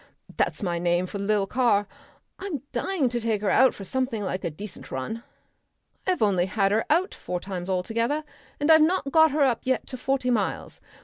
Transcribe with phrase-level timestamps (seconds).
[0.35, 1.87] "That's my name for the lil' car.
[2.39, 5.21] I'm dying to take her for something like a decent run.
[6.07, 8.23] I've only had her out four times altogether,
[8.59, 10.81] and I've not got her up yet to forty miles.